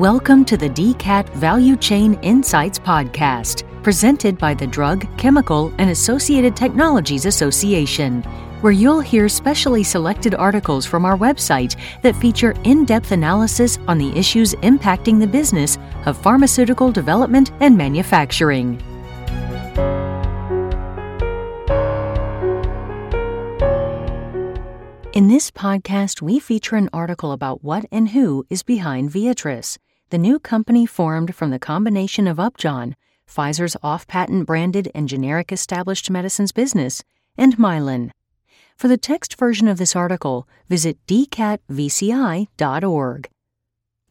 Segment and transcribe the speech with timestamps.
[0.00, 6.56] Welcome to the DCAT Value Chain Insights Podcast, presented by the Drug, Chemical, and Associated
[6.56, 8.22] Technologies Association,
[8.62, 13.98] where you'll hear specially selected articles from our website that feature in depth analysis on
[13.98, 15.76] the issues impacting the business
[16.06, 18.82] of pharmaceutical development and manufacturing.
[25.12, 29.76] In this podcast, we feature an article about what and who is behind Viatris
[30.10, 32.96] the new company formed from the combination of Upjohn,
[33.28, 37.04] Pfizer's off patent branded and generic established medicines business,
[37.38, 38.10] and Mylan.
[38.76, 42.48] For the text version of this article, visit dcatvci.org.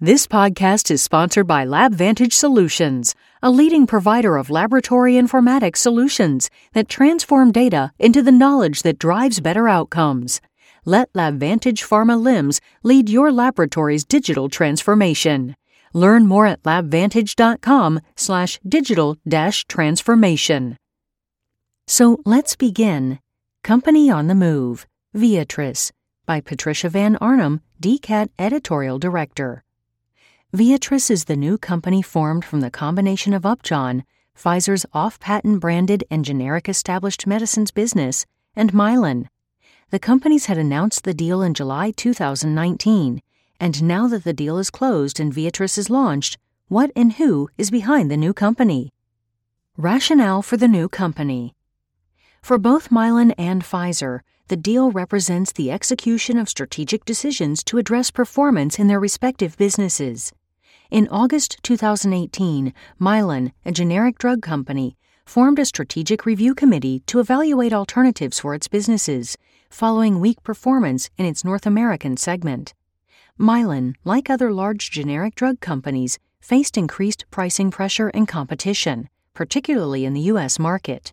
[0.00, 6.88] This podcast is sponsored by LabVantage Solutions, a leading provider of laboratory informatics solutions that
[6.88, 10.40] transform data into the knowledge that drives better outcomes.
[10.84, 15.56] Let LabVantage Pharma LIMS lead your laboratory's digital transformation.
[15.92, 20.76] Learn more at labvantage.com slash digital dash transformation.
[21.86, 23.18] So let's begin.
[23.62, 24.86] Company on the Move,
[25.16, 25.90] Viatris,
[26.26, 29.64] by Patricia Van Arnum, DCAT Editorial Director.
[30.54, 34.04] Viatris is the new company formed from the combination of Upjohn,
[34.36, 39.26] Pfizer's off patent branded and generic established medicines business, and Mylan.
[39.90, 43.22] The companies had announced the deal in July 2019
[43.60, 47.70] and now that the deal is closed and Viatris is launched, what and who is
[47.70, 48.92] behind the new company?
[49.76, 51.54] Rationale for the new company.
[52.42, 58.10] For both Mylan and Pfizer, the deal represents the execution of strategic decisions to address
[58.10, 60.32] performance in their respective businesses.
[60.90, 67.74] In August 2018, Mylan, a generic drug company, formed a strategic review committee to evaluate
[67.74, 69.36] alternatives for its businesses,
[69.68, 72.72] following weak performance in its North American segment.
[73.38, 80.12] Mylan, like other large generic drug companies, faced increased pricing pressure and competition, particularly in
[80.12, 80.58] the U.S.
[80.58, 81.12] market.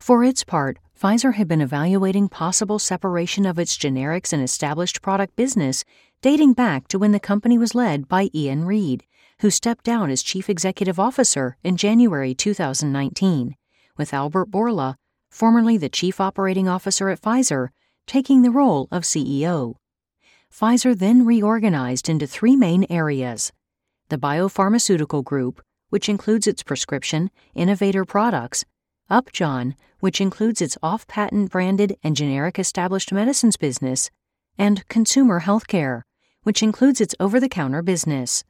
[0.00, 5.36] For its part, Pfizer had been evaluating possible separation of its generics and established product
[5.36, 5.84] business
[6.20, 9.04] dating back to when the company was led by Ian Read,
[9.40, 13.56] who stepped down as chief executive officer in January 2019,
[13.96, 14.96] with Albert Bourla,
[15.30, 17.68] formerly the chief operating officer at Pfizer,
[18.06, 19.76] taking the role of CEO.
[20.52, 23.52] Pfizer then reorganized into three main areas
[24.10, 28.62] the biopharmaceutical group, which includes its prescription, innovator products,
[29.08, 34.10] Upjohn, which includes its off patent branded and generic established medicines business,
[34.58, 36.02] and consumer healthcare,
[36.42, 38.44] which includes its over the counter business.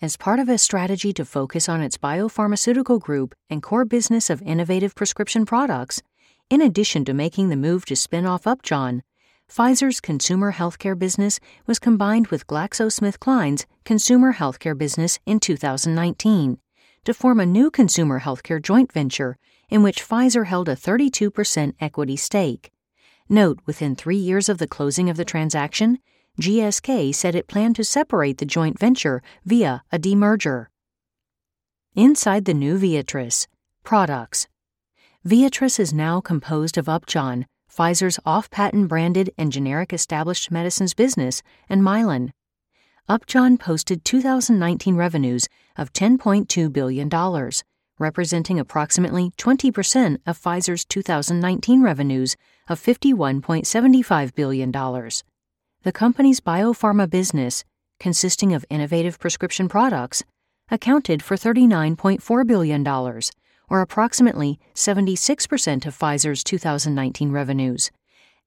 [0.00, 4.40] As part of a strategy to focus on its biopharmaceutical group and core business of
[4.40, 6.00] innovative prescription products,
[6.48, 9.02] in addition to making the move to spin off Upjohn,
[9.50, 16.58] Pfizer's consumer healthcare business was combined with GlaxoSmithKline's consumer healthcare business in 2019
[17.04, 19.38] to form a new consumer healthcare joint venture
[19.70, 22.70] in which Pfizer held a 32% equity stake.
[23.28, 25.98] Note, within three years of the closing of the transaction,
[26.40, 30.66] GSK said it planned to separate the joint venture via a demerger.
[31.94, 33.46] Inside the new Viatris
[33.82, 34.46] Products
[35.26, 37.46] Viatris is now composed of Upjohn,
[37.78, 42.30] Pfizer's off patent branded and generic established medicines business, and Mylan.
[43.08, 45.46] Upjohn posted 2019 revenues
[45.76, 47.08] of $10.2 billion,
[48.00, 52.34] representing approximately 20% of Pfizer's 2019 revenues
[52.68, 54.72] of $51.75 billion.
[54.72, 57.64] The company's biopharma business,
[58.00, 60.24] consisting of innovative prescription products,
[60.68, 62.82] accounted for $39.4 billion
[63.68, 67.90] or approximately 76% of Pfizer's 2019 revenues,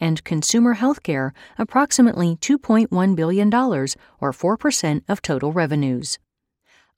[0.00, 6.18] and consumer healthcare approximately $2.1 billion or 4% of total revenues.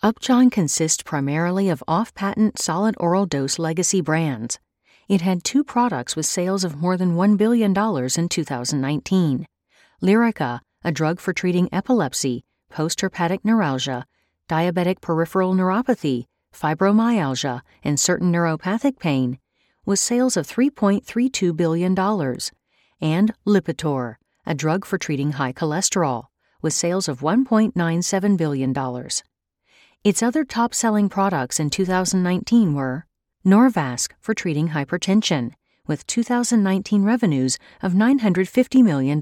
[0.03, 4.59] Upjohn consists primarily of off patent solid oral dose legacy brands.
[5.09, 9.47] It had two products with sales of more than $1 billion in 2019
[10.03, 12.42] Lyrica, a drug for treating epilepsy,
[12.72, 14.06] postherpetic neuralgia,
[14.48, 16.24] diabetic peripheral neuropathy,
[16.54, 19.38] fibromyalgia, and certain neuropathic pain,
[19.84, 21.98] with sales of $3.32 billion,
[23.00, 24.16] and Lipitor,
[24.47, 26.26] a drug for treating high cholesterol,
[26.62, 28.74] with sales of $1.97 billion.
[30.02, 33.06] Its other top selling products in 2019 were
[33.44, 35.52] Norvasc for treating hypertension,
[35.86, 39.20] with 2019 revenues of $950 million,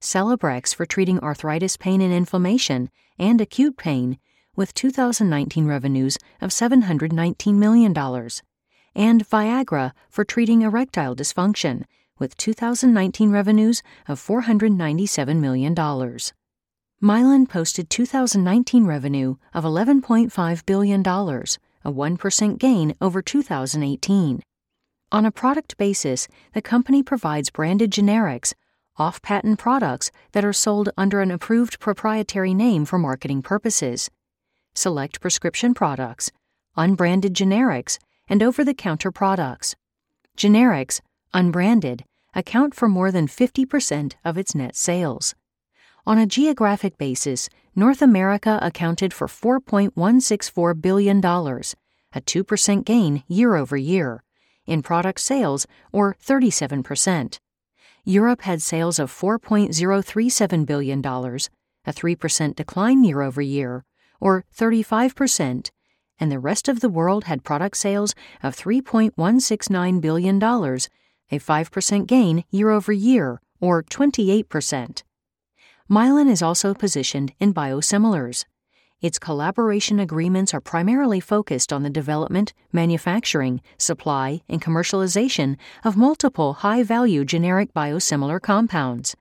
[0.00, 4.18] Celebrex for treating arthritis pain and inflammation and acute pain,
[4.54, 7.96] with 2019 revenues of $719 million,
[8.94, 11.84] and Viagra for treating erectile dysfunction,
[12.18, 15.74] with 2019 revenues of $497 million.
[15.74, 24.42] Mylan posted 2019 revenue of $11.5 billion, a 1% gain over 2018.
[25.10, 28.54] On a product basis, the company provides branded generics,
[28.96, 34.10] off patent products that are sold under an approved proprietary name for marketing purposes,
[34.74, 36.30] select prescription products,
[36.76, 37.98] unbranded generics,
[38.28, 39.74] and over the counter products.
[40.36, 41.00] Generics,
[41.34, 42.04] unbranded,
[42.34, 45.34] account for more than 50% of its net sales.
[46.06, 53.76] On a geographic basis, North America accounted for $4.164 billion, a 2% gain year over
[53.76, 54.22] year,
[54.66, 57.38] in product sales, or 37%.
[58.04, 63.84] Europe had sales of $4.037 billion, a 3% decline year over year,
[64.22, 65.70] or 35%,
[66.20, 72.44] and the rest of the world had product sales of $3.169 billion, a 5% gain
[72.52, 75.02] year over year, or 28%.
[75.90, 78.44] Mylan is also positioned in biosimilars.
[79.00, 86.52] Its collaboration agreements are primarily focused on the development, manufacturing, supply, and commercialization of multiple
[86.52, 89.16] high value generic biosimilar compounds,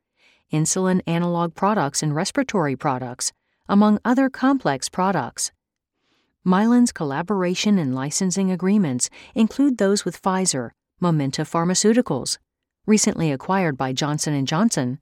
[0.53, 3.33] insulin analog products, and respiratory products,
[3.71, 5.53] among other complex products.
[6.45, 12.37] Mylan's collaboration and licensing agreements include those with Pfizer, Momenta Pharmaceuticals,
[12.85, 14.99] recently acquired by Johnson & Johnson,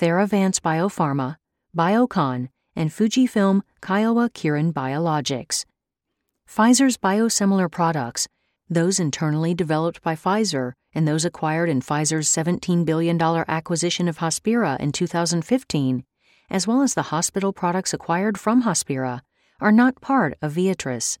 [0.00, 1.36] Theravance Biopharma,
[1.76, 5.66] Biocon, and Fujifilm Kyowa Kirin Biologics.
[6.48, 8.28] Pfizer's biosimilar products,
[8.70, 14.80] those internally developed by Pfizer and those acquired in Pfizer's $17 billion acquisition of Hospira
[14.80, 16.04] in 2015,
[16.50, 19.20] as well as the hospital products acquired from Hospira,
[19.60, 21.18] are not part of Viatris.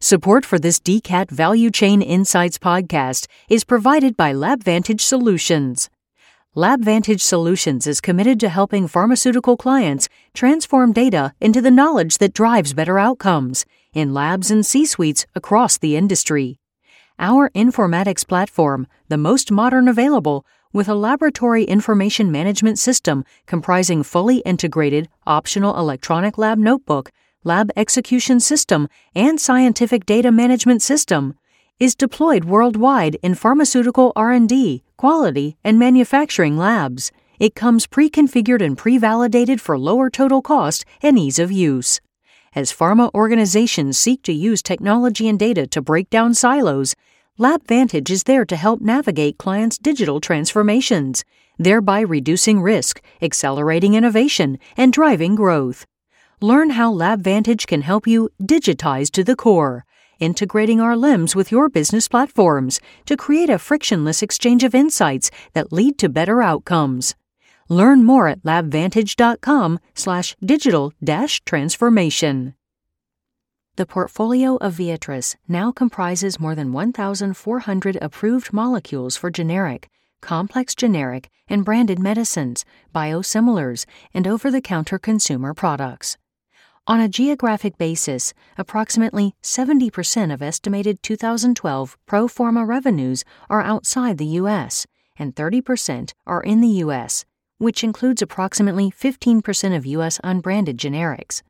[0.00, 5.88] Support for this DCAT Value Chain Insights podcast is provided by LabVantage Solutions.
[6.54, 12.74] LabVantage Solutions is committed to helping pharmaceutical clients transform data into the knowledge that drives
[12.74, 13.64] better outcomes
[13.94, 16.58] in labs and C suites across the industry.
[17.18, 20.44] Our informatics platform, the most modern available,
[20.76, 27.10] with a laboratory information management system comprising fully integrated, optional electronic lab notebook,
[27.44, 31.34] lab execution system, and scientific data management system,
[31.80, 37.10] is deployed worldwide in pharmaceutical R&D, quality, and manufacturing labs.
[37.38, 42.02] It comes pre-configured and pre-validated for lower total cost and ease of use.
[42.54, 46.94] As pharma organizations seek to use technology and data to break down silos,
[47.38, 51.22] LabVantage is there to help navigate clients' digital transformations,
[51.58, 55.84] thereby reducing risk, accelerating innovation, and driving growth.
[56.40, 59.84] Learn how LabVantage can help you digitize to the core
[60.18, 65.70] integrating our LIMS with your business platforms to create a frictionless exchange of insights that
[65.70, 67.14] lead to better outcomes.
[67.68, 72.54] Learn more at labvantage.com slash digital dash transformation.
[73.76, 79.90] The portfolio of Viatris now comprises more than 1,400 approved molecules for generic,
[80.22, 82.64] complex generic, and branded medicines,
[82.94, 83.84] biosimilars,
[84.14, 86.16] and over the counter consumer products.
[86.86, 94.40] On a geographic basis, approximately 70% of estimated 2012 pro forma revenues are outside the
[94.40, 94.86] U.S.,
[95.18, 97.26] and 30% are in the U.S.,
[97.58, 100.18] which includes approximately 15% of U.S.
[100.24, 101.42] unbranded generics.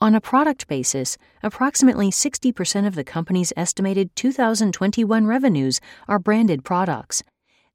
[0.00, 7.24] On a product basis, approximately 60% of the company's estimated 2021 revenues are branded products.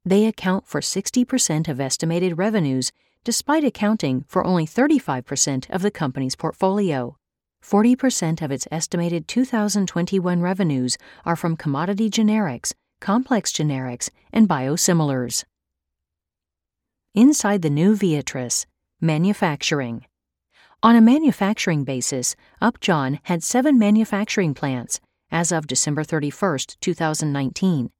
[0.06, 2.92] They account for 60% of estimated revenues
[3.24, 7.18] despite accounting for only 35% of the company's portfolio.
[7.62, 15.44] 40% of its estimated 2021 revenues are from commodity generics, complex generics, and biosimilars.
[17.14, 18.64] Inside the new Viatris,
[18.98, 20.06] manufacturing.
[20.84, 25.00] On a manufacturing basis, Upjohn had seven manufacturing plants
[25.30, 27.90] as of December 31, 2019.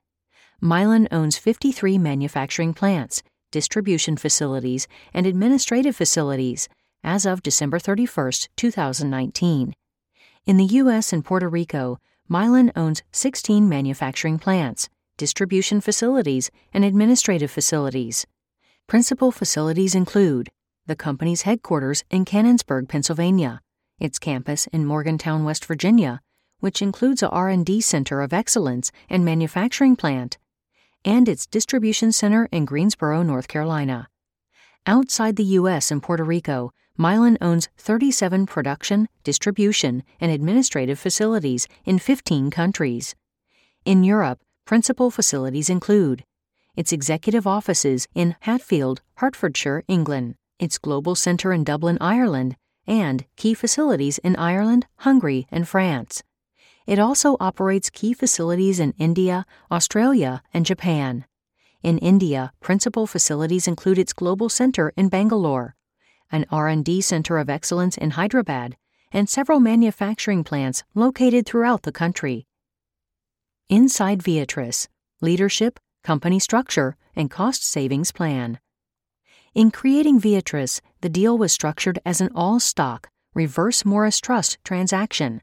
[0.63, 6.69] Mylan owns 53 manufacturing plants, distribution facilities, and administrative facilities
[7.03, 9.75] as of December 31, 2019.
[10.45, 11.11] In the U.S.
[11.11, 11.99] and Puerto Rico,
[12.31, 18.27] Mylan owns 16 manufacturing plants, distribution facilities, and administrative facilities.
[18.87, 20.51] Principal facilities include
[20.87, 23.61] the company's headquarters in Canonsburg, Pennsylvania,
[23.99, 26.21] its campus in Morgantown, West Virginia,
[26.61, 30.39] which includes a R&D center of excellence and manufacturing plant,
[31.05, 34.09] and its distribution center in Greensboro, North Carolina.
[34.87, 35.91] Outside the U.S.
[35.91, 43.15] and Puerto Rico, Mylan owns 37 production, distribution, and administrative facilities in 15 countries.
[43.85, 46.25] In Europe, principal facilities include
[46.77, 52.57] its executive offices in Hatfield, Hertfordshire, England, its global center in Dublin, Ireland,
[52.87, 56.23] and key facilities in Ireland, Hungary, and France.
[56.87, 61.25] It also operates key facilities in India, Australia, and Japan.
[61.83, 65.77] In India, principal facilities include its global center in Bangalore,
[66.31, 68.77] an R&D center of excellence in Hyderabad,
[69.13, 72.47] and several manufacturing plants located throughout the country.
[73.69, 74.89] Inside Viatris,
[75.21, 78.59] leadership, company structure, and cost savings plan.
[79.55, 85.43] In creating Viatris, the deal was structured as an all stock, reverse Morris Trust transaction.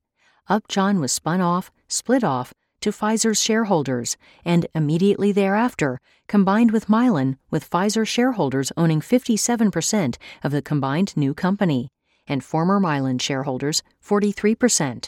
[0.50, 7.38] Upjohn was spun off, split off, to Pfizer's shareholders, and immediately thereafter combined with Mylan,
[7.51, 11.88] with Pfizer shareholders owning 57% of the combined new company,
[12.27, 15.08] and former Mylan shareholders 43%.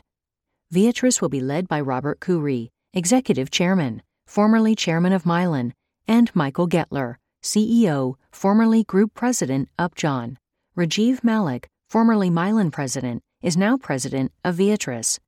[0.73, 5.73] Viatris will be led by Robert Coury, Executive Chairman, formerly Chairman of Mylan,
[6.07, 10.37] and Michael Goettler, CEO, formerly Group President, Upjohn.
[10.77, 15.19] Rajiv Malik, formerly Mylan President, is now President of Viatris.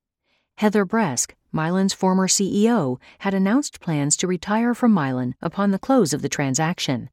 [0.56, 6.14] Heather Bresk, Mylan's former CEO, had announced plans to retire from Mylan upon the close
[6.14, 7.10] of the transaction.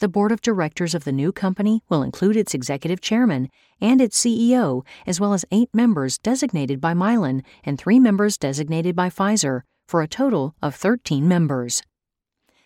[0.00, 3.48] The board of directors of the new company will include its executive chairman
[3.80, 8.96] and its CEO, as well as eight members designated by Mylan and three members designated
[8.96, 11.82] by Pfizer, for a total of 13 members.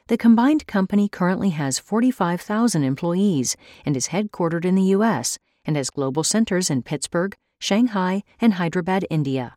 [0.08, 5.36] The combined company currently has 45,000 employees and is headquartered in the U.S.
[5.64, 9.56] and has global centers in Pittsburgh, Shanghai, and Hyderabad, India.